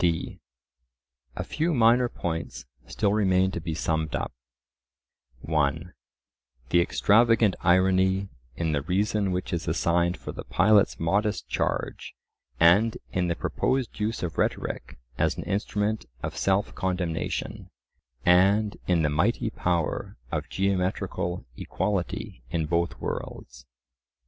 d. 0.01 0.39
A 1.35 1.43
few 1.43 1.75
minor 1.75 2.09
points 2.09 2.65
still 2.87 3.13
remain 3.13 3.51
to 3.51 3.61
be 3.61 3.75
summed 3.75 4.15
up: 4.15 4.31
(1) 5.41 5.93
The 6.69 6.81
extravagant 6.81 7.55
irony 7.59 8.29
in 8.55 8.71
the 8.71 8.81
reason 8.81 9.29
which 9.31 9.53
is 9.53 9.67
assigned 9.67 10.17
for 10.17 10.31
the 10.31 10.43
pilot's 10.43 10.99
modest 10.99 11.47
charge; 11.49 12.15
and 12.59 12.97
in 13.11 13.27
the 13.27 13.35
proposed 13.35 13.99
use 13.99 14.23
of 14.23 14.39
rhetoric 14.39 14.97
as 15.19 15.37
an 15.37 15.43
instrument 15.43 16.07
of 16.23 16.35
self 16.35 16.73
condemnation; 16.73 17.69
and 18.25 18.77
in 18.87 19.03
the 19.03 19.09
mighty 19.11 19.51
power 19.51 20.17
of 20.31 20.49
geometrical 20.49 21.45
equality 21.57 22.41
in 22.49 22.65
both 22.65 22.99
worlds. 22.99 23.67